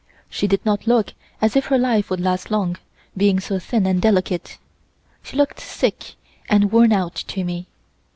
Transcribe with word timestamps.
She 0.31 0.47
did 0.47 0.65
not 0.65 0.87
look 0.87 1.13
as 1.43 1.55
if 1.55 1.67
her 1.67 1.77
life 1.77 2.09
would 2.09 2.19
last 2.19 2.49
long, 2.49 2.77
being 3.15 3.39
so 3.39 3.59
thin 3.59 3.85
and 3.85 4.01
delicate. 4.01 4.57
She 5.21 5.37
looked 5.37 5.59
sick 5.59 6.15
and 6.49 6.71
worn 6.71 6.91
out 6.91 7.13
to 7.13 7.43
me. 7.43 7.67